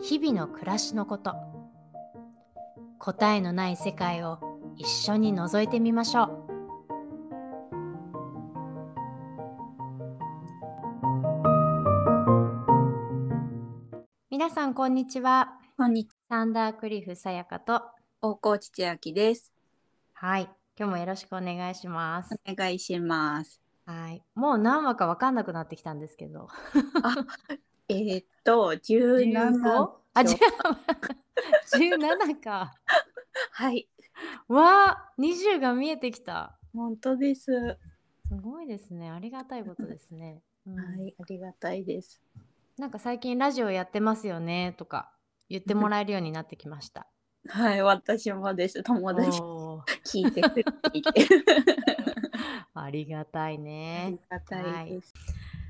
[0.00, 1.34] 日々の暮らしのこと。
[3.00, 4.38] 答えのない世界を
[4.76, 6.48] 一緒に覗いてみましょう。
[14.30, 15.58] 皆さんこんにちは。
[15.76, 17.72] こんにちサンダークリフさやかと。
[17.72, 19.52] は、大河内千秋です。
[20.12, 20.48] はい。
[20.78, 22.40] 今日もよろしくお願いします。
[22.48, 23.60] お願いします。
[23.84, 24.22] はい。
[24.36, 26.48] もう何話か分かんなくなってきたんですけど
[27.88, 29.90] えーっと、十七 15?
[30.14, 30.28] あ、違 う。
[31.76, 32.74] 17か。
[33.52, 33.88] はい、
[34.48, 36.58] わあ、20が見えてきた。
[36.74, 37.52] 本当です。
[37.52, 37.76] は
[38.28, 39.10] すごいですね。
[39.10, 40.42] ありがたいことですね。
[40.66, 42.20] うんい、ありがたいです。
[42.76, 45.10] なんか最近ラジオやってますよねとか
[45.48, 47.06] 言ってもらえるようになってきました。
[47.48, 48.82] はい、私もです。
[48.82, 49.40] 友達
[50.04, 50.72] 聞いてくれて。
[52.74, 54.18] ありがたいありね。
[54.28, 55.14] がたいです。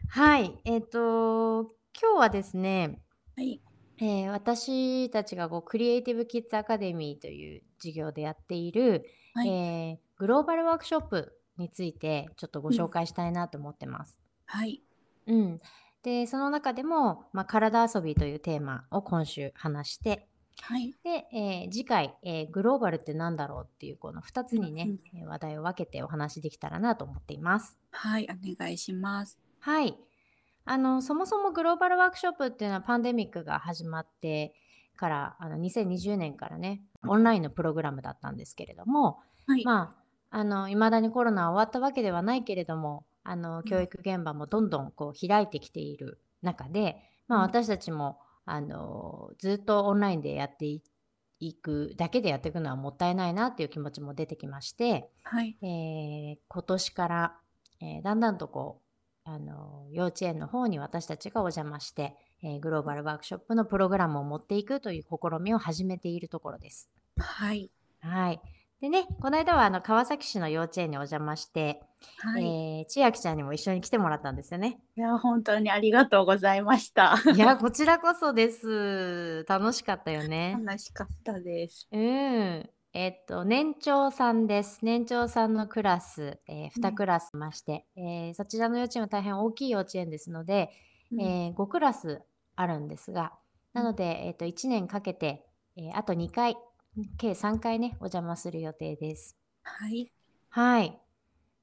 [0.09, 0.59] はい。
[0.65, 1.71] えっ、と、
[2.01, 3.01] 今日はですね、
[3.37, 3.61] はい、
[3.99, 9.05] えー私たちがこうクリエイティブ・キッズ・アカデミーという授業でやっている、
[9.35, 14.21] はい、えーグローバルワークショップについてちょっとご紹介したいなと思ってます。
[14.47, 14.81] はい、
[15.27, 15.59] うん、
[16.05, 20.29] でその中でも、まあ、体遊びというテーマを今週話して
[20.61, 27.79] はい、で、えー次回、えーグローバルって何だろうっていうこの2つにねうん、えー話題を分けてお話しできたらなと思っています。
[27.91, 29.39] はい、お願いします。
[29.61, 29.97] はい。
[30.71, 34.53] あのそもそもグローバルワークショップっていうのはパンデミックが始まって
[34.97, 39.95] からあの2020年からねオンラインのプログラムだったんですけれども、はい、ま
[40.31, 46.97] ああの未だにコロナは終わったわけではないけれどもあの教育現場もどんどんこう開いてきている中で、
[47.29, 47.45] まあ、うん。
[47.47, 50.83] 私たちもあのずっとオンラインでやってい
[51.41, 57.37] いくだけでやっていくのはもったいないなっていう気持ちも出てきまして、はい、えー今年から、
[57.81, 58.88] えーだんだんとこう
[59.31, 65.09] あの幼稚園の方に私たちがお邪魔して、えーグローバルワークショップのプログラムを持っていくという試
[65.39, 66.89] みを始めているところです。
[67.19, 68.41] はい、はい。
[68.81, 71.83] でね、この間はあの川崎市の幼稚園にお邪魔して、
[72.21, 72.43] はい。
[72.43, 74.79] いえー千秋ちゃんにも一緒に来てもらったんですよね。
[74.97, 77.17] や、本当にありがとうございました。
[77.35, 79.45] いや、こちらこそです。
[79.47, 80.59] 楽しかったよね。
[80.65, 81.87] 楽しかったです。
[81.93, 82.71] うん。
[82.95, 84.81] えっと、年長さんです。
[84.83, 90.71] 年長さんのクラス、えー、うん2クラスまして、えーそちらの幼稚園は大変大きい幼稚園ですので、
[91.13, 92.23] うんえー5クラス
[92.57, 93.33] あるんですが、
[93.75, 96.57] なので、えっと1年かけて、えーあと2回、
[97.19, 99.37] 計3回ね、お邪魔する予定です。
[99.63, 100.11] はい、
[100.51, 100.99] はい。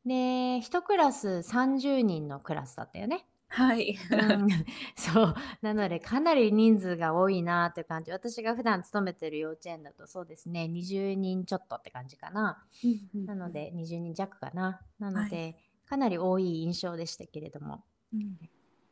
[0.06, 3.26] で、1クラス30人のクラスだったよね。
[3.48, 4.48] はい、うん、
[4.96, 5.36] そう。
[5.62, 8.12] なので、かなり人数が多いなって感じ。
[8.12, 12.66] 私が普段勤めてる幼稚園だとそうですね、20人ちょっとって感じかな。
[13.14, 14.82] なの、で、20人弱かな。
[15.00, 17.84] なので、かなり多い印象でしたけれども。
[18.14, 18.38] うん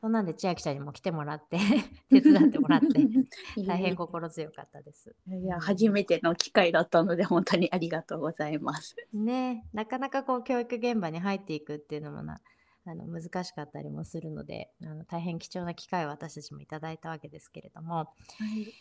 [0.03, 1.58] そんなんで千秋ちゃんにも来てもらって、
[2.12, 3.00] 手伝ってもらって、
[3.56, 5.16] い大変や心強かったです。
[5.25, 8.97] いや、初めての機会だったので、本当にありがとうございます。
[9.14, 12.41] ねなかなかこう教育現場に入っていくっていうのもな
[12.86, 18.74] あの難しかったりもするのであの大変貴重な機会を私たちもいただいたわけですけれどもはい、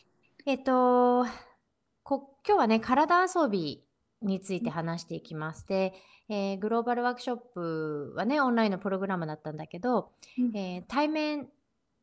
[0.47, 1.25] えっと
[2.03, 3.85] こ今日はね体遊び
[4.23, 5.67] について話していきます。
[5.67, 5.95] で、
[6.29, 10.13] えーグローバルワークショップはねオンラインのプログラムだったんだけど、
[10.55, 11.49] えー対面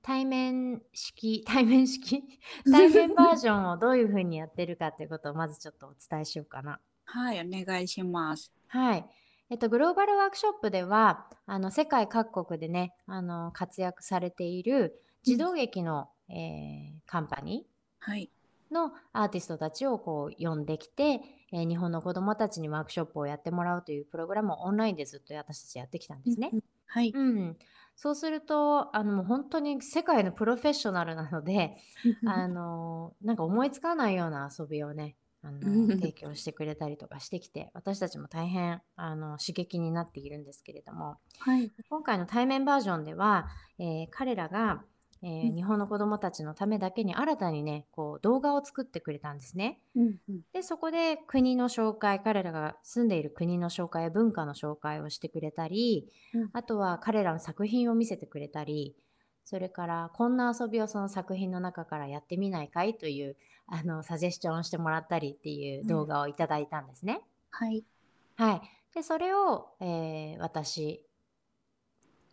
[0.01, 2.23] 対面式対面式？
[2.71, 6.79] 対面バージョンをどういうふうにやってるかっていうことをまずちょっとお伝えしようかな。
[7.05, 8.51] はい、お願いします。
[8.67, 9.05] はい。
[9.51, 17.65] えっと、グローバルワークショップではあの世界各国でねあの活躍されている児童劇の、えーカンパニ
[17.99, 26.51] はい、ーのアーティストたちをこう呼んできて、えー日本の子どもたちにワークショップをやってもらうというプログラムをオンラインでずっと私たちやってきたんですね。
[26.85, 27.57] はい、うん、
[27.95, 31.75] そうするとあのもう本当に世界のプロフェッショナルなので
[32.25, 35.87] あのなんか思いつかないような遊びをねあのうん。
[35.99, 43.47] 提供してくれたりとかしてきて私たちも大変あの刺激になっているんですけれどもはい、今回の対面バージョンでは、
[43.77, 44.83] えー彼らが、
[45.21, 45.55] えーうん。
[45.55, 49.81] 日本の子どもたちのためだけに新たにねこう動画を作ってくれたんですね。
[49.95, 50.41] うんうん。
[50.53, 56.49] でそこで国の紹介彼らが住んでいる国の紹介や文化の紹介をしてくれたり、うん。
[56.53, 58.95] あとは彼らの作品を見せてくれたり
[59.45, 62.95] それからこんな遊びをその作品の中からやってみないかい？
[62.97, 63.35] という
[63.71, 67.21] あのサジェスチョンをしてもらったりっていう動画をいただいたんですね。
[67.51, 67.83] はい。
[68.35, 68.61] はい、
[68.95, 71.05] でそれを、えー私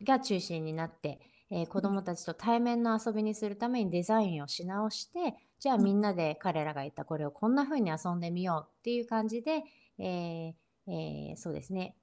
[0.03, 9.62] が中心になって、えー子どもたちと対面の遊びにするためにデザインをし直してじゃあみんなで彼らが言ったこれをこんな風に遊んでみようっていう感じで、
[9.99, 10.53] えー
[10.88, 11.97] えーそうですね、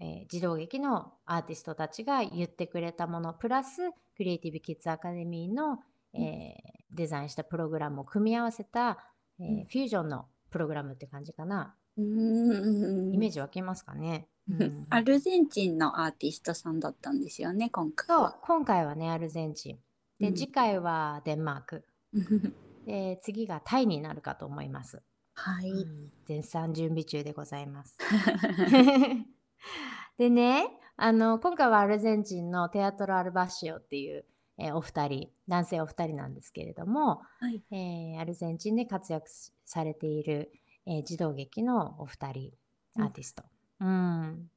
[0.00, 5.78] えー児童劇のアーティストたちが言ってくれたものプラスクリエイティブ・キッズ・アカデミーの、
[6.14, 8.98] えーデザインしたプログラムを組み合わせた、
[9.38, 9.64] えーうん。
[9.64, 11.74] フュージョンのプログラムって感じかな。
[11.96, 13.14] うーん。
[13.14, 14.86] イメージ湧きますかね、うん。
[14.90, 18.38] アルゼンチンのアーティストさんだったんですよね、今回は。
[18.42, 19.78] 今回はねアルゼンチン。
[20.18, 20.34] で、うん。
[20.34, 21.84] 次回はデンマーク。
[22.86, 25.02] で次がタイになるかと思います、
[25.34, 25.70] はい。
[25.70, 26.12] うん。
[26.26, 27.96] 絶賛準備中でございます。
[30.18, 34.26] でねあの今回はアルゼンチンのテアトロ・アルバシオっていう、
[34.60, 37.62] えーお二人男性お二人なんですけれども、はい。
[37.70, 39.28] えーアルゼンチンで活躍
[39.64, 40.52] されている、
[40.86, 42.52] えー児童劇のお二人
[42.96, 43.02] うん。
[43.04, 43.44] アーティスト。
[43.80, 44.50] うん。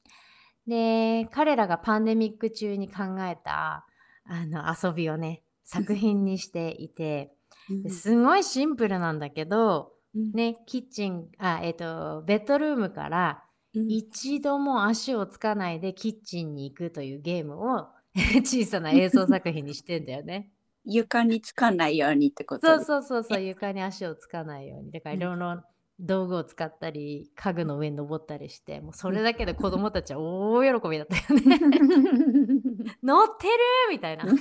[0.68, 3.86] で彼らがパンデミック中に考えた
[4.26, 7.34] あの遊びをね作品にしていて
[7.70, 10.32] ですごいシンプルなんだけど、うん。
[10.34, 13.44] ね、キッチンあ、えっとベッドルームから
[13.76, 13.90] うん。
[13.90, 17.88] 一度も足をつかないでキッチンに行くというゲームを
[18.44, 20.50] 小さな映像作品にしてんだよね。
[20.86, 22.68] 床につかないようにってこと？
[22.68, 24.92] そうそうそうそう床に足をつかないように。
[24.92, 25.64] だからいろいろ
[26.00, 31.60] 道具を使ったり家具の上に登ったりしてもうそれだけで子供たちは大喜びだったよね。
[33.02, 33.54] 乗ってる
[33.92, 34.26] みたいな。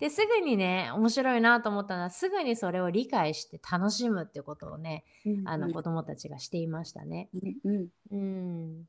[0.00, 5.04] ですぐにね面白いなと思ったのはすぐにそれを理解して楽しむってことをね
[5.44, 7.28] あの子供たちがしていましたね。
[7.64, 7.88] うんうん。
[8.10, 8.88] うん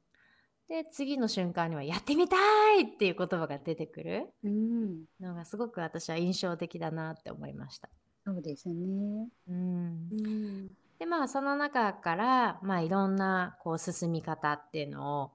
[0.71, 2.37] で次の瞬間には「やってみた
[2.79, 7.89] い!」っていう言葉が出てくるうんのがすごく私は印象的だなって思いました。
[8.23, 9.27] そうですね。
[9.49, 15.31] うんうんでまあその中から、まあ、いろんなこう進み方っていうのを、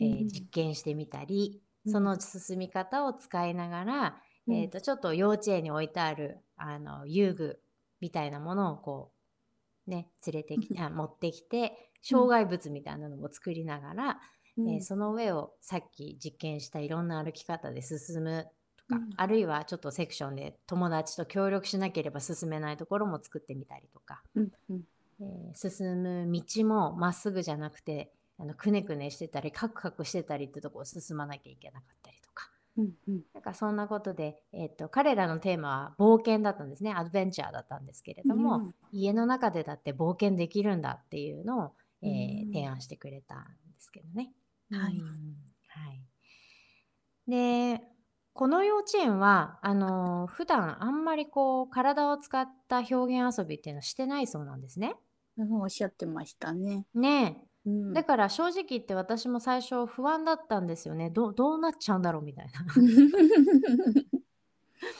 [0.00, 7.60] えーうん実験してみたり、うんその進み方を使いながら、うんえー、とちょっと幼稚園に置いてあるあの遊具
[8.00, 9.12] みたいなものをこ
[9.86, 14.20] うね連れてきて、 あ持ってきて障害物みたいなのも作りながら、
[14.58, 18.46] うんえーその上をさっき実験したいろんな歩き方で進む
[18.76, 19.10] とか、うん。
[19.16, 24.22] あるいはちょっとセクションで友達と協力しなければ進めないところも作ってみたりとか。
[24.34, 24.82] うんうん。
[25.20, 32.50] えー進む道もまっすぐじゃなくてあのくねくねしてたりカクカクしてたりってとこを進まなきゃいけなかったりとか。
[32.76, 33.20] うんうん。
[33.32, 36.92] なんかそんなことで、えー、と彼らのテーマは冒険だったんですね。
[36.92, 38.74] アドベンチャーだったんですけれども、うん。
[38.92, 41.72] 家の中でだって冒険できるんだっていうのを、
[42.02, 42.52] えーうん。
[42.52, 43.48] 提案してくれたんで
[43.78, 44.32] すけどね。
[44.78, 45.06] はいうん
[45.68, 45.90] は
[47.26, 47.80] い、で
[48.32, 54.96] この幼稚園はあのー普段あんまりこう体を使った表現遊びっていうのはしてないそうなんですね。
[55.38, 56.86] うんおっしゃってましたね。
[56.94, 61.10] ねえうんだから正直言って私も最初不安だったんですよね。
[61.10, 62.64] どどうなっちゃうんだろうみたいな。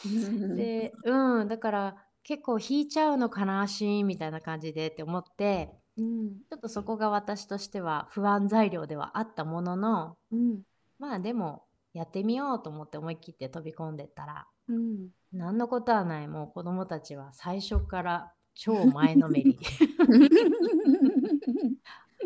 [0.54, 10.62] で、うん、だから結構引いちゃうのかなシーンみたいな感じでって思って、うんちょっとそこが私としては不安材料ではあったものの、うん
[10.98, 19.58] まあでもやってみようと思って思い切って飛び込んでったら、うん何のことはない、もう子供たちは最初から超前のめり。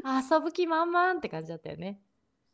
[0.04, 2.00] 遊ぶ気満々って感じだったよね。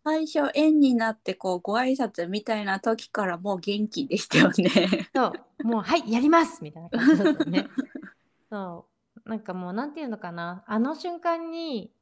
[0.05, 5.09] 最初円になってこうご挨拶みたいな時からもう元気でしたよね。
[5.15, 7.69] そう、もう、はい、やりますみたいな感じだったね。
[8.51, 8.94] そう、
[9.25, 11.93] なんかもう、なんていうのかな、あの瞬間に、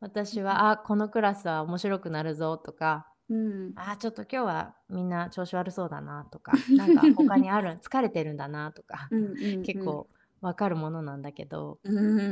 [0.00, 10.08] 私は、あ、このクラスは面白くなるぞとか、うんあ、ちょっと今日はみんな調子悪そうだなとか、 なんか他にある、疲れてるんだなとか、うんうん結構
[10.42, 12.22] わかるものなんだけど、うんう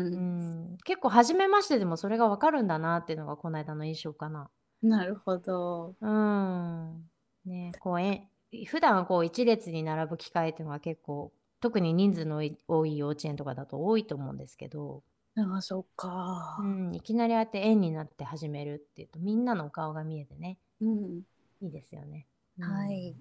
[0.75, 4.51] ん、結構初めましてでもそれがわかるんだなっていうのがこの間の印象かな。
[4.83, 5.95] なるほど。
[6.01, 7.09] うん。
[7.45, 8.29] ね、こうえ
[8.67, 15.03] 普段はこう一列に並ぶ機会っていうのは結構特に人数の多い幼稚園とかだと多いと思うんですけど、
[15.37, 16.65] ああそうかう。
[16.67, 21.23] ん、いきなりああやって円になって始めるっていうとみんなのお顔が見えてねうん
[21.63, 22.27] いいですよね。
[22.59, 23.17] うんはい。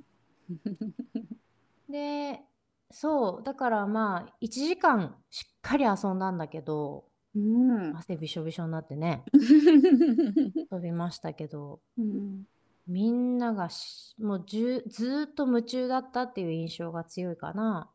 [1.89, 2.41] で
[2.91, 7.05] そうだからまあ1時間しっかり遊んだんだけど
[7.35, 7.95] うん。
[7.97, 9.23] 汗びしょびしょになってね
[10.69, 12.45] 飛びましたけどうん
[12.87, 17.91] みんながしもうずーっと夢中だったっていう印象が強いかな。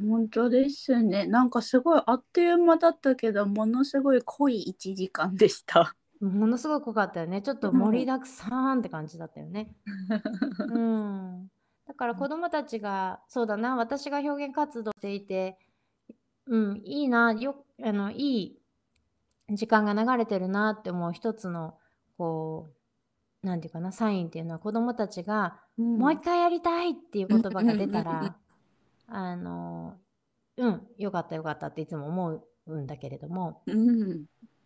[0.00, 1.26] 本当ですね。
[1.26, 5.94] なんかすごいあっという間だったけど、ものすごい濃い1時間でした。
[6.20, 7.42] ものすごい濃かったよね。
[7.42, 9.74] ちょっと盛りだくさんって感じだったよね。
[10.58, 11.48] うん。
[11.86, 15.58] だだから子供たちが、そうだな、私が表現活動していて、
[16.46, 18.58] うん、いいな、よあのい
[19.48, 21.78] い時間が流れてるなって思う一つの、
[22.18, 22.70] こ
[23.42, 28.36] う、なんていうかな、サインっていうのは子供たちが、うんもう一回やりたいっていう言葉が出たら、
[29.14, 29.96] あの、
[30.56, 34.24] うん、よかったよかったっていつも思うんだけれども、うん。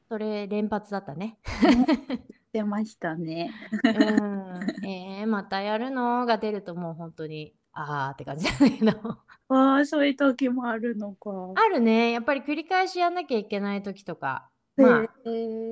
[0.09, 1.38] それ連発だったね。
[2.50, 3.52] 出ましたね。
[3.85, 9.19] うん、えー、またやるのが出るともう本当に、あーって感じだけど。
[9.50, 11.31] ああ、そういう時もあるのか。
[11.55, 12.12] あるね。
[12.12, 15.09] やっぱり繰り返しやんなきゃいけない時とか、まあ、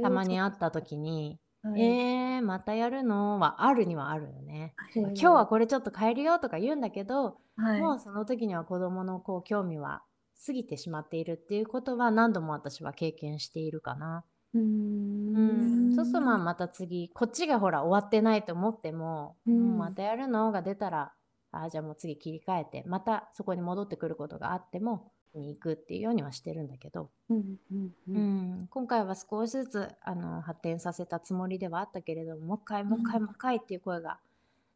[0.02, 1.38] たまにあった時に、
[1.70, 3.38] はいえー、またやるの？
[3.38, 4.74] はあるにはあるよね。
[4.94, 7.80] 今日はこれちょっと変えるよとか言うんだけど、はい。
[7.80, 10.02] もうその時には子供のこう興味は
[10.46, 14.24] 過ぎてしまっているっていうことは何度も私は経験しているかな。
[14.54, 15.94] うーうんん。
[15.94, 20.52] そうするとまあまた次こっちがほら終わってないと思っても、うんうんまたやるの？
[20.52, 21.12] が出たら
[21.52, 28.12] あじゃあもう次切り替えてまたそこに戻ってくることがあってもに行くっていうようにはしてるんだけど、うんうんう。
[28.12, 34.18] うんん、今回は少しずつあの発展させたつもりではあったけれどももう一回もう一回もう一回っていう声が、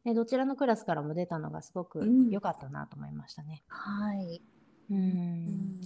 [0.04, 3.62] ね、どちらのクラスからも出たのがすごくうん良かったなと思いましたね。
[3.68, 4.42] はい。
[4.90, 5.80] うんうん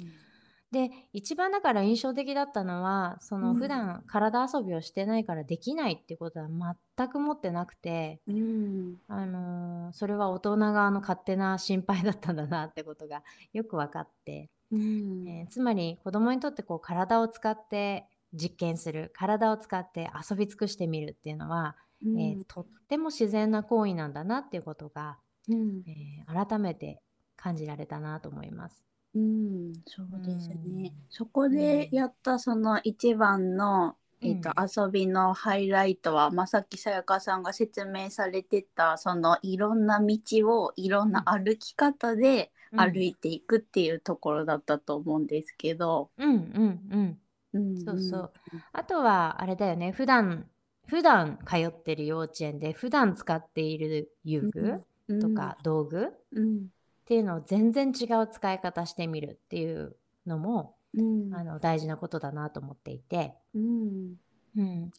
[0.74, 6.48] で一番だから印象的だったのはそのうん普段体遊びをしてないからできないっていうことは
[6.96, 8.96] 全く持ってなくて、うん。
[9.06, 15.28] あのーそれは大人側の勝手な心配だったんだなってことがよく分かって、うん。
[15.28, 27.00] えーつまり子供にとってこう体を使って実験する体を使って遊び尽くしてみるっていうのは、うんえーとっても自然な行為なんだなっていうことが、うんえー改めて
[27.36, 28.84] 感じられたなと思います。
[29.14, 30.92] うん、そうですうんね。
[31.10, 46.10] そこでやったその一番の、うんえっと遊びのハイライトは、まさっきさやかさんが説明されてたそのいろんな道をいろんな歩き方でうん歩いていくっていうところだったと思うんですけど。
[46.18, 47.18] うんうんうん。
[47.52, 48.32] うんそうそう。
[48.72, 49.92] あとはあれだよね。
[49.92, 50.48] 普段
[50.86, 55.20] 普段通ってる幼稚園で普段使っている遊具うん。
[55.20, 56.68] とか道具っうん。
[57.06, 61.34] ていうのを全然違う使い方してみるっていうのもうん。
[61.34, 64.16] あの大事なことだなと思っていて、うん。
[64.56, 64.90] うん、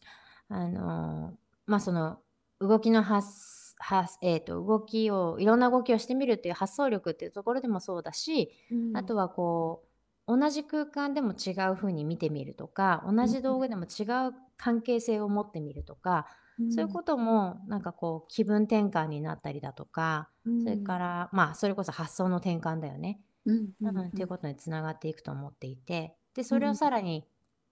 [0.48, 2.18] あのまあその
[2.60, 8.96] 動きの発発、えー、と動きをいろんな動きをしてみるっていう発想力っていうところでもそうだし、うん。
[8.96, 9.84] あとはこ
[10.26, 16.26] う同じ空間でも違う風に見てみるとか同じ道具でも違う関係性を持ってみるとか、
[16.70, 20.62] そういうこともなんかこう気分転換になったりだとか、うん。
[20.62, 27.24] それからまあそれこそ発想の転換だよね、うんうんっていうことにつながっていくと思っていてでそれをさらに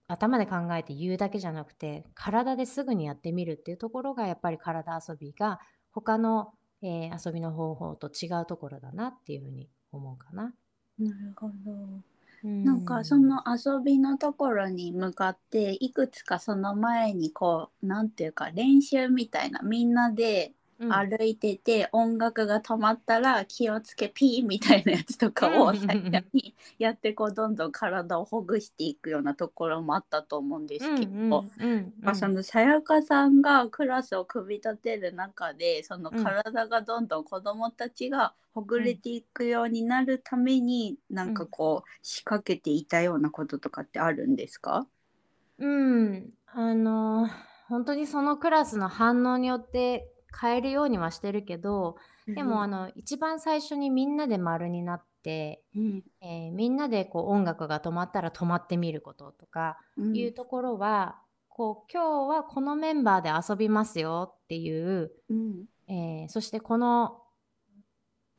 [0.09, 5.61] 頭で考えて言うだけじゃなくて体ですぐにやってみるっていうところがやっぱり体遊びが
[5.93, 10.55] 他の、えー遊びの方法と違うところだなっていうふうに思うかな。
[10.99, 11.53] なるほど。
[12.45, 25.79] うなんかその遊びのところに向かっていくつかその前にこうなんていうか練習みたいなみんなでうん歩いてて音楽が止まったら気をつけピーみたいなやつとかをうん。
[25.79, 31.45] 最初にやってこうどんどん体をほぐしていくようなところもあったと思うんですけど、
[32.15, 44.87] そのさやかさんがクラスを組み立てる中でそのうん体がどんどん子どもたちがほぐれていくようになるために、なんかこう仕掛けていたようなこととかってあるんですか？
[45.59, 47.29] うん、あの
[47.69, 50.09] 本当にそのクラスの反応によって
[50.41, 56.05] 変えるようにはしてるけどでもあの一番最初にみんなで丸になって、うん。
[56.23, 60.17] えーみんなでこう音楽が止まったら止まってみることとかうん。
[60.17, 61.17] いうところは、
[61.49, 65.65] こう今日はこのメンバーで遊びますよっていう、うん。
[65.89, 67.21] えーそしてこの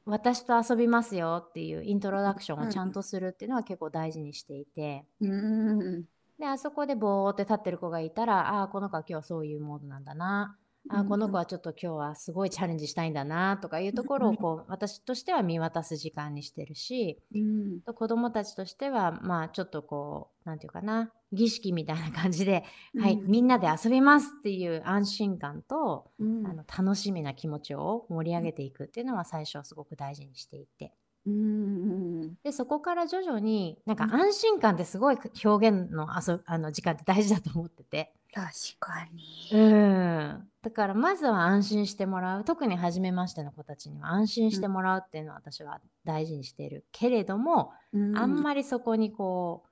[0.06, 5.06] 私と遊びますよっていうイントロダクションをちゃんとするっていうのは結構大事にしていて。
[5.22, 6.06] うん。
[6.40, 10.58] であそこでボーって立ってる子がいたらああこの子は今日はそういうモードなんだな
[10.90, 17.82] あーこの子はちょっと今日はすごいチャレンジしたいんだなとかいうところをこう私としては見渡す時間にしてるしうん。
[17.82, 22.64] 子どもたちとしてはまあちょっとこうなんていうかな儀式みたいな感じで、
[23.00, 26.48] はいうんみんなで遊びますっていう安心感と、うん。
[26.48, 30.94] あの楽しみな気持ちを盛り上げていくっていうのは最初はすごく大事にしていて。
[31.28, 34.14] うんでそこから徐々になんかうん。
[34.14, 38.14] 安心感ってすごい表現の遊あの時間って大事だと思ってて。
[38.36, 38.52] 確
[38.82, 39.50] かに。
[39.54, 42.44] うん、だからまずは安心してもらう。
[42.44, 49.70] 特に初めましての子たちには安心してもらうっていうのは私は大事にしているけれども、あんまりそこにこう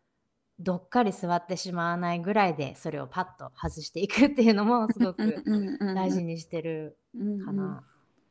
[0.60, 5.44] どっかり座ってしまわないぐらいでそれをパッと外していくっていうのもすごく
[5.94, 6.98] 大事にしてる
[7.46, 7.84] かな。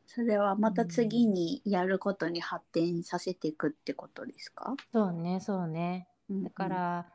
[0.07, 6.09] それはまた次にやることに発展させていくってことですか、そうねそうね。
[6.31, 7.07] うんだから、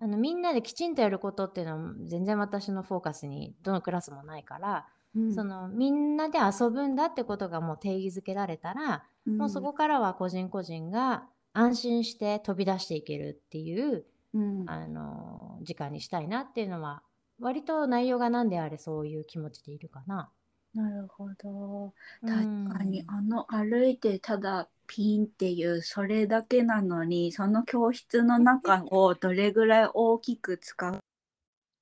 [0.00, 5.34] あのみんなできちんとやることっていうのは全然私のフォーカスにどのクラスもないから、うん。
[5.34, 14.64] そのみんなで遊ぶんだってことがもう定義づけられたら、もうそこからは個人個人が安心して飛び出していけるっていう、うん。
[14.68, 17.02] あの時間にしたいなっていうのは
[17.40, 20.30] 割と内容が何であれそういう気持ちでいるかな。
[20.78, 21.92] なるほど。
[22.22, 22.28] うん。
[22.28, 30.98] 確かにあの歩いてただピンっていうそれだけなのにその教室の中をどれぐらい大きく使う？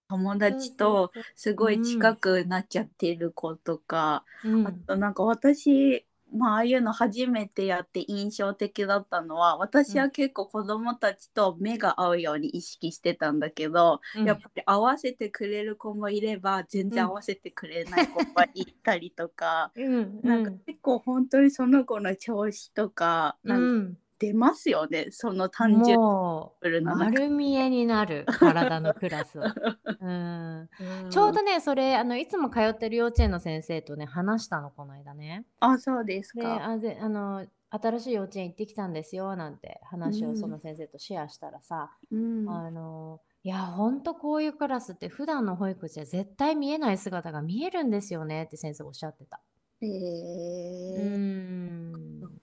[0.08, 4.66] 友達とすごい近くなっちゃってる子とか、うん。
[4.66, 14.24] あとなんか私まあああいうの初めてやって印象的だったのは私は結構子供たちと目が合うように意識してたんだけど、うん。
[14.24, 29.54] やっぱり合わせてくれる子もいれば全然合わせてくれない子がいたりとか、 うんなんか結構本当にその子の調子とかうなんかん出ますよね、その単純も丸見えになる体のクラスは、
[30.00, 35.44] うん、ちょうどねそれあのいつも通ってる幼稚園の先生とね話したのこの間ね。
[35.60, 36.64] あそうですでか。
[36.64, 42.48] あであの新しい幼稚園行ってきたんですよなんて話うんをその先生とシェアしたらさ、うん。
[42.48, 49.40] あのいやほんとこういうクラスって普段の保育じゃ絶対見えない姿が見えるんですよねって先生おっしゃってた。
[49.82, 52.40] えんそっかうんうん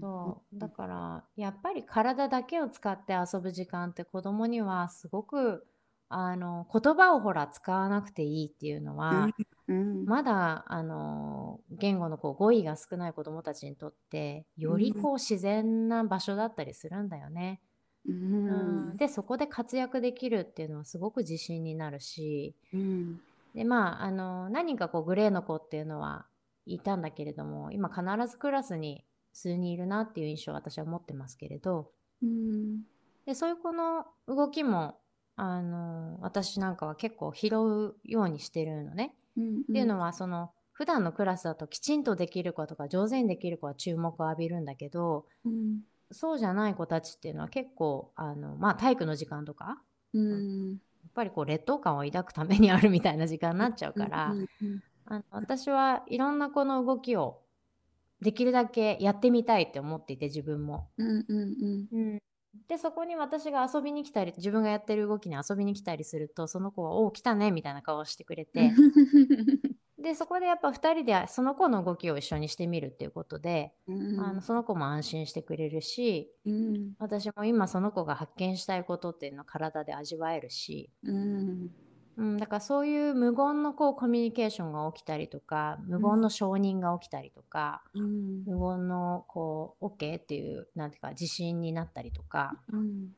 [0.00, 0.58] そう。
[0.58, 5.66] だからやっぱり体だけを使って遊ぶ時間って子供にはすごく
[6.08, 9.28] あの言葉をほら使わなくていいっていうのは、
[9.68, 17.60] うんまだあの言語のこう語彙が少ない子供たちにとってよりこう自然な場所だったりするんだよね。
[18.04, 18.96] ううんん。
[18.96, 23.20] でそこで活躍できるっていうのはすごく自信になるしうん。
[23.54, 26.26] でまああの何人かこうグレーの子っていうのは
[26.66, 31.90] いたんだけれども今必ずクラスに数人いるなっていう印象を私は持ってますけれど。
[32.22, 32.82] うん。
[33.26, 34.98] でそういう子の動きも
[35.36, 39.14] あの私なんかは結構拾うようにしてるのね。
[39.36, 45.80] うんっていうのはその普段のクラスだときちんとできる子とか上手にできる子は注目を浴びるんだけどうん。
[46.12, 49.80] そうじゃない子たちっていうのは結構あの、まあ、体育の時間とか
[50.12, 50.70] うん。
[50.72, 50.76] や
[51.08, 57.40] っぱりこう劣等感を抱くためにあるみたいな時間になっちゃうから、うんうんあの私はいろんな子の動きを
[58.20, 60.88] できるだけやってみたいって思っていて自分も。
[60.98, 62.18] うんうんうん、
[62.68, 68.72] でそこに私が遊びに来たり自分がやってる動きに遊びに来たりするとその子は「おお来たね」みたいな顔をしてくれて。
[70.00, 74.18] でそこでやっぱ2人でその子の動きを一緒にしてみるっていうことで、うん。
[74.18, 76.94] あのその子も安心してくれるしうん。
[76.98, 81.70] 私も今その子が発見したいことっていうのを体で味わえるし、うん
[82.20, 88.44] うん、だからそういう無言のこうコミュニケーションが起きたりとか無言の承認が起きたりとか、うん。
[88.44, 92.58] 無言のこう OK っていうなんていうか自信になったりとか。
[92.70, 93.08] うん。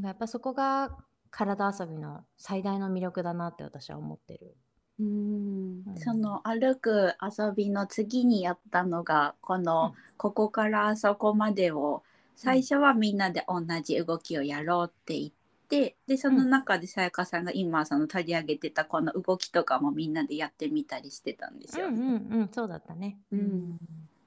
[0.00, 0.96] やっぱそこが
[1.32, 4.56] 体遊びの最大の魅力だなって私は思ってる。
[5.00, 5.82] うん。
[5.84, 5.96] うん。
[5.96, 9.92] その歩く遊びの次にやったのがこの、うん。
[10.16, 12.04] ここからあそこまでを
[12.36, 15.30] 最初はみんなで同じ動きをやろうって言っ
[15.70, 21.90] てでその中でさやかさんが今その取り上げてたこの動きとかもみんなでやってみたりしてたんですよ。
[21.90, 21.96] ね。
[21.96, 23.18] うんうんうんそうだったね。
[23.32, 23.78] うん。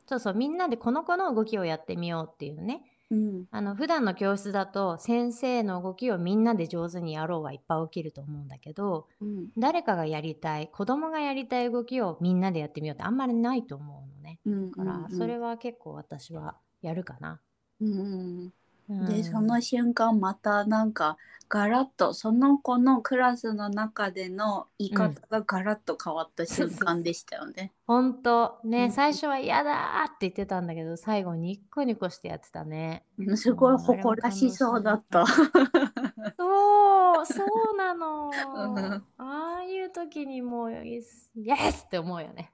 [0.08, 2.82] そうそうみんなでこの子の動きをやってみようっていうね。
[3.12, 3.46] うん。
[3.52, 9.50] あの普段の教室だと先生の動きをみんなで上手にやろうはいっぱい起きると思うんだけどうん。
[9.58, 14.40] 誰かがやりたい子供がやりたい動きをみんなでやってみようってあんまりないと思うのね。
[14.46, 17.40] うんだからそれは結構私はやるかな。
[17.82, 18.54] うんうん
[18.90, 21.18] でその瞬間またなんか
[21.54, 27.72] ガラッとその子のクラスの中での言い方がガラッと変わった瞬間でしたよね。
[27.86, 33.04] 本当ね、うん最初は嫌だーって言ってたんだけど最後ニッコニコしてやってたね。
[33.20, 35.28] うんすごい誇らしそうだった。
[35.28, 37.44] そうそ
[37.74, 42.52] うなのうんああいう時にもうイエスイエスって思うよね。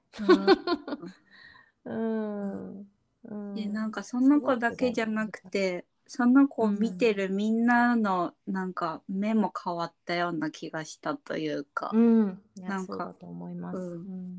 [1.86, 2.86] うん。
[3.24, 13.14] うんでなんかその子だけじゃなくてその子を見てるみんなのなんか目も変わったような気がしたというか、うん、なんか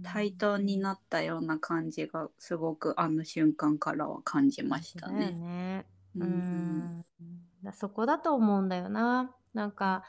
[0.03, 5.31] 対等になったような感じがすごくあの瞬間からは感じましたね。
[5.31, 5.86] ね。
[6.17, 7.05] ううん。
[7.71, 9.34] そこだと思うんだよな。
[9.53, 10.03] なんか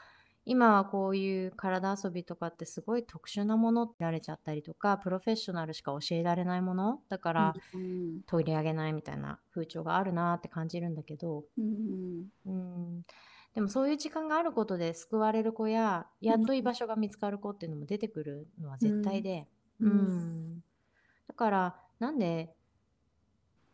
[0.45, 13.05] 今はこういう体遊びとかってすごい特殊なものってられちゃったりとかプロフェッショナルしか教えられないものだからうん取り上げないみたいな風潮があるなって感じるんだけど、うんうん、
[13.53, 19.47] でもそういう時間があることで救われる子ややっと居場所が見つかる子っていうのも出てくるのは絶対で、
[19.79, 19.89] うん。
[19.89, 20.63] うん。
[21.27, 22.53] だからなんで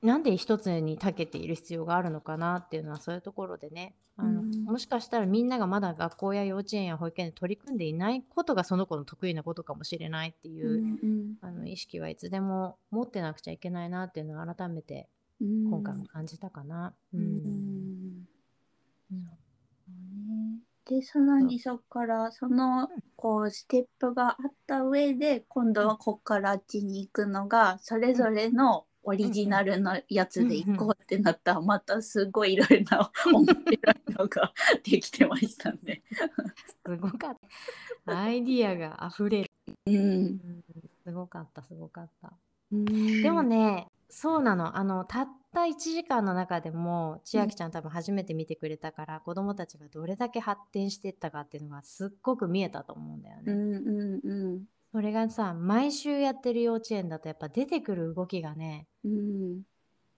[0.01, 3.95] なんで一つに長けている必要があるのかなっていうのはそういうところでね。
[4.15, 15.07] あの、うん、もしかしたらみんながまだ学校や幼稚園や保育園で取り組んでいないことがその子の得意なことかもしれないっていう、うんうん、あの意識はいつでも持ってなくちゃいけないなっていうのを改めて
[15.39, 16.93] 今回も感じたかな。
[20.85, 36.03] でさらにそこからそのこうステップがあった上で今度はこっからあっちに行くのがそれぞれのオリジナルのやつで行こうってなったらまたすごいいろいろな面白いのができてましたね。
[36.85, 37.38] すごかっ
[38.05, 38.19] た。
[38.19, 39.49] アイディアが溢れる。
[39.85, 40.39] うん、
[41.03, 42.33] すごかったすごかった。
[42.71, 53.53] でもねそうなのあのたった1時間の中でも千秋ちゃん多分初めて見てくれたから、うん、子供たちがどれだけ発展していったかっていうのがすっごく見えたと思うんだよね。
[53.53, 59.62] うんうんうんそれがさ毎週やってる幼稚園だとやっぱ出てくる動きがね、うん、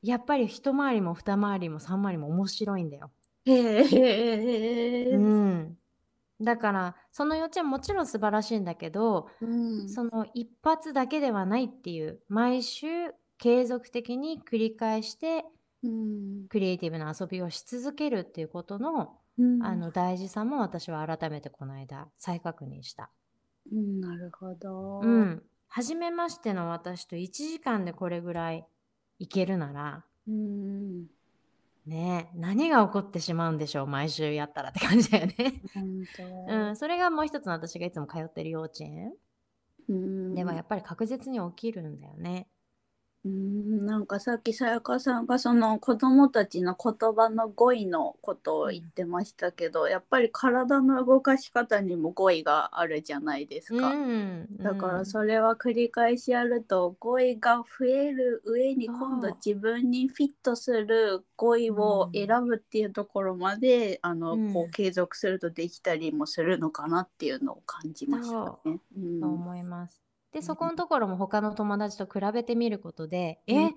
[0.02, 3.12] やっぱり一回りも二回りも三回りも面白いんだよ。
[3.46, 5.16] へえ。
[5.16, 5.78] うん。
[6.42, 12.88] だからその幼稚園もちろん素晴らしいんだけど、うん、その一発だけではないっていう毎週
[13.38, 15.46] 継続的に繰り返して、
[15.84, 19.18] うん、クリエイティブな遊びをし続けるっていうことの,、
[19.62, 23.12] あの大事さも私は改めてこの間再確認した。
[23.72, 25.02] うん、なるほど。
[25.02, 25.44] うん。
[25.68, 28.66] 初めましての私と1時間でこれぐらい
[29.20, 31.06] いけるなら、うん、
[31.86, 35.62] ね何が起こってしまうんでしょう毎週やったらって感じだよね
[36.50, 39.14] うん、それがもう一つの私がいつも通ってる幼稚園、
[39.88, 42.48] うん、ではやっぱり確実に起きるんだよね。
[43.24, 68.80] うんなんかさっきさやかさんがその子供たちの言葉の語彙のことを言ってましたけど、やっぱり体の動かし方にも語彙があるじゃないですか、うんだからそれは繰り返しやると語彙が増える上に今度自分にフィットする語彙を選ぶっていうところまで、あのこう継続するとできたりもするのかなっていうのを感じましたね。
[68.98, 70.11] うん、そう思います。
[70.34, 73.76] でそこのところも他の友達と比べてみることで、うん、え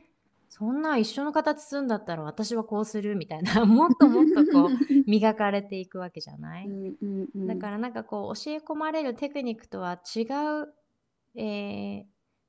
[0.49, 4.71] そんな一緒の形するんだったら私はこうするみたいな もっともっとこう
[5.11, 10.23] 磨かれていくわけじゃない、うんだからなんかこう教え込まれるテクニックとは違
[10.63, 10.73] う、
[11.35, 12.07] えー、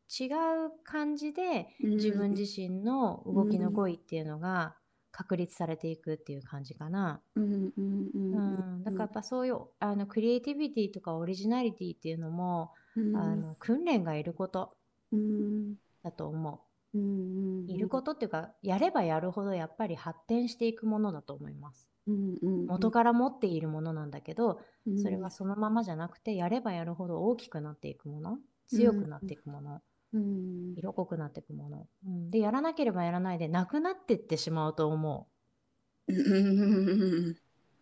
[0.07, 4.75] 違う感じで自分自身の動きの語彙っていうのが
[5.11, 7.21] 確立されていくっていう感じかな。
[7.35, 8.11] うんうん。
[8.13, 8.19] う
[8.79, 14.75] ん、だからやっぱそういうあのクリエイティビティとかオリジナリティっていうのもあの訓練がいること。
[16.03, 16.61] だと思
[16.93, 16.97] う。
[16.97, 17.69] うん。
[17.69, 21.89] いることっていうかやればやるほどやっぱり発展していくものだと思います。
[22.07, 24.59] うんうん元から持っているものなんだけど、
[25.01, 29.81] それはそのままじゃなくてやればやるほど大きくなっていくもの強くなっていくもの、
[30.13, 35.27] うん、色濃くなっていくもの、うん、でやらなければやらないでなくなっていってしまうと思
[36.07, 36.13] う。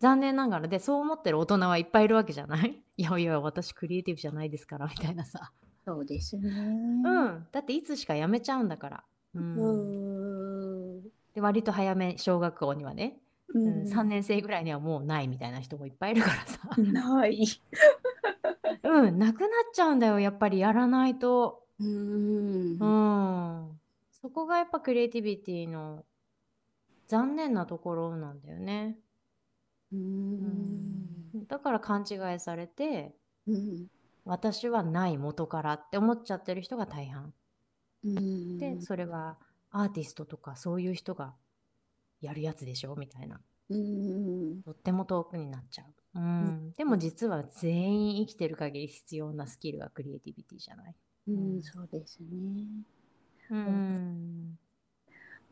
[0.00, 2.82] 残念ながらでそう思ってる大人はいっぱいいるわけじゃない？
[2.96, 5.52] いやいや私クリエイティブじゃないですからみたいなさ。
[5.84, 6.50] そうですね。
[6.50, 7.46] うん。
[7.52, 9.04] だっていつしか辞めちゃうんだから。
[9.34, 11.02] うん。
[11.34, 13.18] で割と早め小学校にはね、
[13.54, 16.58] うん、3年生ぐらいにはもうないみたいな人もいっぱいいるからさ。
[16.78, 17.44] ない。
[18.84, 19.18] うん。
[19.18, 21.66] なくなっちゃうんだよやっぱりやらないと。
[21.80, 22.78] うん。
[22.78, 23.80] うん。
[24.10, 26.04] そこがやっぱクリエイティビティの
[27.08, 28.98] 残念なところなんだよね
[29.94, 31.46] うん。
[31.46, 33.14] だから勘違いされて、
[33.46, 33.86] うん、
[34.24, 37.32] 私はない元からって思っちゃってる人が大半。
[38.04, 39.38] うん、でそれは
[39.70, 41.34] アーティストとかそういう人が
[42.20, 50.94] やるやつでしょみたいな、うん、とっても遠くになっちゃう、うん、でも実は全員生きてる限り必要なスキルがクリエイティビティじゃない、
[51.28, 52.28] うん、そうですね。
[53.50, 54.58] うん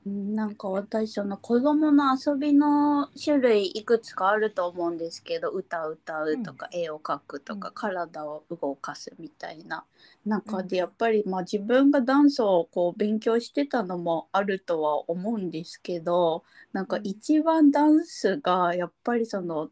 [0.05, 9.85] なんか私その子供の遊びの種類いくつかあると思うんですけど歌歌うとか、絵を描くとか、体を動かすみたいな。
[10.25, 19.71] 中でやっぱりまあ自分がダンスをこう勉強してたのもあるとは思うんですけどなんか一番ダンスがやっぱりその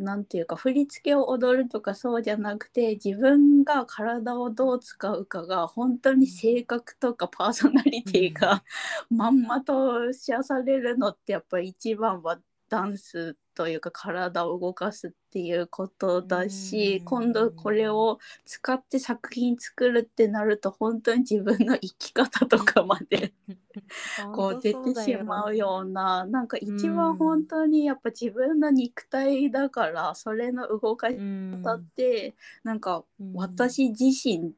[0.00, 8.64] なんていうか振り付けを踊るとかそうじゃなくて自分が体をどう使うかが本当に性格とかパーソナリティが
[9.10, 23.34] まんまとしゃされるのってやっぱり一番はダンスというか体を動かすっていうことだし今度これを使って作品作るってなると本当に自分の生き方とかまで
[24.34, 33.04] こう出てしまうようななんか一番本当にやっぱ自分の肉体だからそれの動かし方ってなんか
[33.34, 34.52] 私自身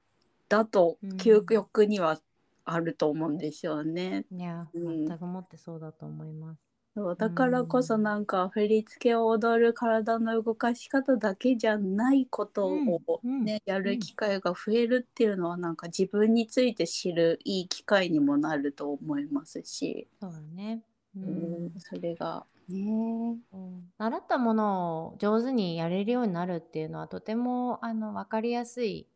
[0.51, 2.21] だと究極には
[2.65, 4.25] あると思うんですよね。
[4.31, 5.07] いや、うん。
[5.07, 6.72] 全くもってそうだと思います。
[6.95, 20.83] そうだからこそなんか振り付けを踊る体の動かし方だけじゃないことをね、やる機会が増えるっていうのはなんか自分について知るいい機会にもなると思いますし、そうだね。
[21.17, 23.39] ううんん、それがね。
[23.53, 23.93] うん。
[23.99, 29.07] 習ったものを上手にやれるようになるっていうのはとてもあの分かりやすい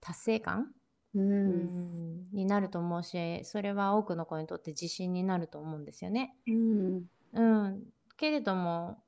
[0.00, 0.74] 達成感、
[1.16, 2.22] ううん。
[2.22, 6.34] んになると思うしそれは多くの子にとって自信になると思うんですよね。
[6.46, 7.08] うん。
[7.32, 7.82] うん、
[8.16, 8.98] けれども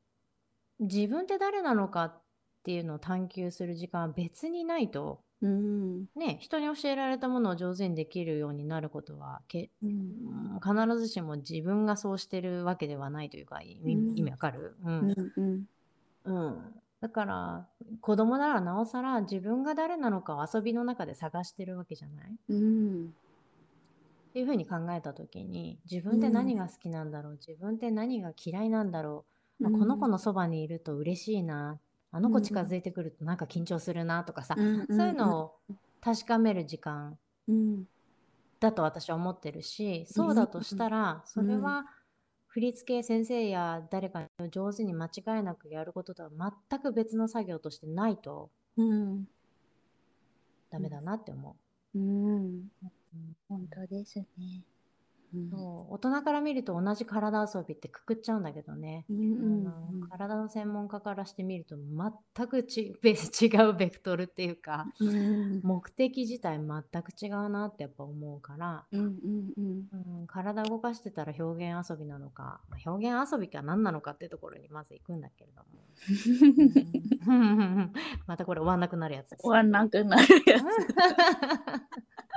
[0.80, 2.22] 自分って誰なのかっ
[2.62, 6.06] ていうのを探求する時間は別にないと、うん。
[6.16, 9.90] ね、人に教えられたものを上手にできるようになることはけうん。
[9.90, 10.08] うん
[10.60, 15.64] 必ずしも自分がそうしてるわけではないというか意味,、わかる、ううんんうん。
[16.24, 17.66] うん、だから
[18.00, 22.36] 子供ならなおさら自分が誰なのかを遊びの中で探してるわけじゃない？
[22.48, 23.14] うん
[24.30, 29.24] っていうふうに考えた時に自分って何が好きなんだろう、自分って何が嫌いなんだろ
[29.58, 31.78] う、まあこの子のそばにいると嬉しいな。
[32.10, 34.86] あの子近づいてくるとなんか緊張するなとかさ、うん。
[34.96, 35.52] そういうのを
[36.00, 37.84] 確かめる時間うん。
[38.60, 41.86] だと私は思ってるしそうだとしたらそれは
[42.48, 46.30] 振り付け先生や誰かに上手に間違いなくやることとは
[46.70, 48.50] 全く別の作業としてないと。
[48.76, 49.28] うん。
[50.70, 51.56] ダメだなって思
[51.94, 51.98] う。
[51.98, 52.02] ん。
[52.02, 52.86] う。
[53.14, 53.36] うん。
[53.48, 54.26] 本当ですね。
[55.34, 55.50] うん。
[55.50, 63.16] そう大人から見ると同じ体遊びってくくっちゃうんだけどね、うんあの体の専門家からしてみると全くちべ違
[63.68, 65.60] うベクトルっていうかうん。
[65.62, 69.12] 目的自体全く違うなってやっぱ思うから、うんうん
[69.56, 70.20] うん。
[70.20, 75.68] うん、体動かしてたら表現遊びなのか、まあ表現遊びか何なのかっていうところにまず行くんだけれども、
[77.26, 77.92] うん。
[78.26, 80.64] またこれ終わんなくなるやつです終わんなくなるやつ。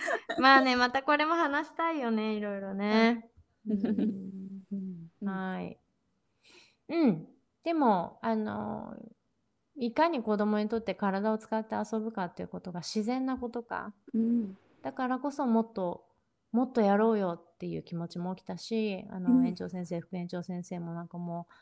[0.38, 3.28] まあねまたこれも話したいよねいろいろね。
[5.24, 5.78] はい。
[6.88, 7.28] うん。
[7.62, 8.96] でも、あの、
[9.76, 13.92] いかに子供にとって体を使って遊ぶかっていうことが自然なことか。
[14.14, 16.06] うんだからこそもっと、
[16.52, 21.52] もっとやろうよっていう気持ちも起きたし、あの、うん園長先生、副園長先生もなんかもう、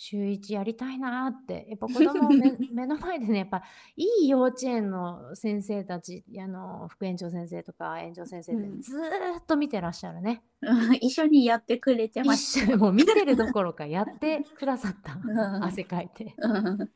[0.00, 3.64] 週1やりたいなーって、やっぱ 子供を目目の前でね、やっぱ
[3.96, 8.80] いい幼稚園の先生たち、あの、副園長先生とか園長先生ってうん。
[8.80, 10.44] ずーっと見てらっしゃるね。
[10.62, 15.16] う ん一緒にやってくれてま一し緒にもう見てるどころかやってくださった。
[15.18, 15.64] ん。
[15.64, 16.32] 汗かいて。
[16.38, 16.48] た。
[16.48, 16.90] うん。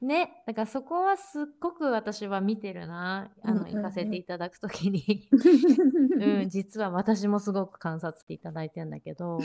[0.00, 3.30] ねだからそこはすっごく私は見てるな。
[3.42, 5.28] あの行かせていただくときに。
[6.18, 9.38] うん実は私もすごく観察していただいてんだけど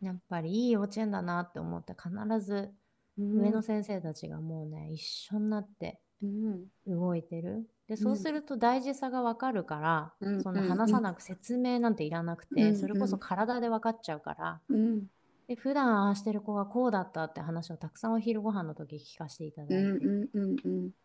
[0.00, 2.70] やっぱりいい幼稚園だなって思って必ず
[3.18, 6.64] 上の先生たちがもうね一緒になってうん。
[6.86, 7.68] 動いてる。
[7.88, 12.76] でそうすると大事さがわかるから、うんその話さなく説明なんていらなくて、うんうん。
[12.76, 15.06] それこそ体で分かっちゃうから、うん。
[15.46, 20.00] で普段ああしてる子がこうだったって話をたくさんお昼ご飯の時聞かせていただいて、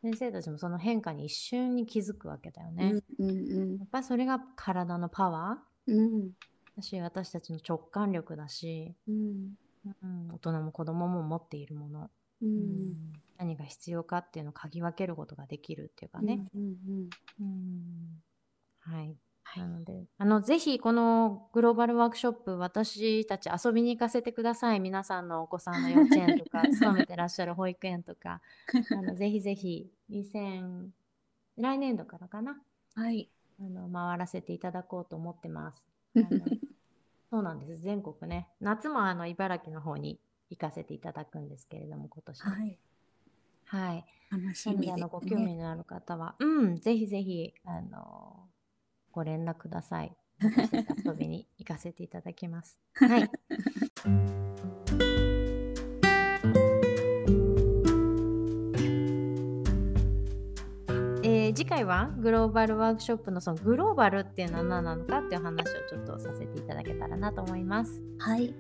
[0.02, 2.94] 先生たちもその変化に一瞬に気づくわけだよね。
[3.20, 5.98] やっぱりそれが体のパワうん。
[5.98, 6.30] ー
[6.82, 9.54] だし私たちの直感力だし、うん。
[10.04, 12.10] うん、大人も子供も持っているもの、
[12.42, 12.92] ううん。
[12.92, 12.96] ん
[13.38, 16.46] 何が必要かっていうのを嗅ぎ分けることができるっていうかね。
[16.56, 18.22] うんうんうん
[18.80, 19.16] はい。
[19.58, 24.80] なので、あの、ぜひこのグローバルワークショップ、私たち遊びに行かせてください。
[24.80, 28.42] 皆さんのお子さんの幼稚園とか、勤めてらっしゃる保育園とか、
[28.98, 30.90] あのぜひぜひ、2000、
[31.58, 32.62] 来年度からかな、
[32.96, 33.30] はい。
[33.60, 35.86] あの、回らせていただこうと思ってます。
[37.32, 37.82] そうなんです。
[37.82, 38.50] 全国ね。
[38.60, 42.42] 夏もあの、茨城の方に行かせていただくんですけれども、今年。
[42.42, 42.78] はい。
[43.66, 44.06] はい。
[44.30, 48.50] 楽しなので、みですあの、ご興味のある方は、うん、ぜひぜひ、あの、
[49.12, 50.14] ご連絡ください。
[51.06, 52.78] 遊びに行かせていただきます。
[52.96, 53.32] はい。
[61.62, 68.02] 次回はグローバルワークショップのそのグローバルっていうのは何なのかっていう話をちょっとさせていただけたらなと思います。
[68.18, 68.56] はい。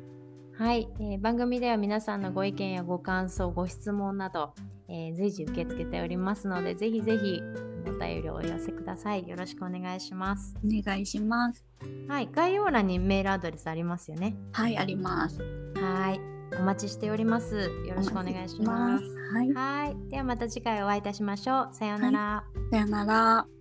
[0.55, 4.53] はい、えー番組では皆さんのご意見やご感想、ご質問など、
[4.87, 7.41] えー随時受け付けておりますので、ぜひぜひ
[7.89, 9.27] お便りをお寄せください。
[9.27, 10.55] よろしくお願いします。
[10.63, 11.65] お願いします。
[12.07, 14.35] はい、概要欄にメールアドレスありますよね。
[14.51, 15.41] はい、あります。
[15.73, 16.21] はい、
[16.55, 17.55] お待ちしております。
[17.87, 19.20] よろしくお願いします。
[19.31, 19.53] はい。
[19.53, 21.69] はい、ではまた次回お会いいたしましょう。
[21.71, 22.43] さようなら。
[22.71, 23.60] さよなら。